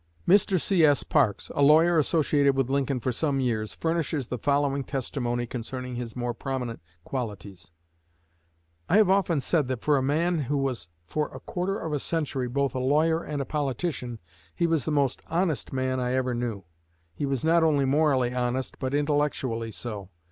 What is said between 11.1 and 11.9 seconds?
a quarter